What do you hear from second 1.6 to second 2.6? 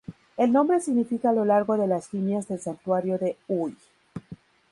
de las líneas del